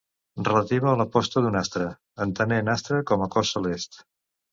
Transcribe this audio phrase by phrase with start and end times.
[0.45, 1.89] Relativa a la posta d'un astre,
[2.25, 4.01] entenent astre com a cos celest.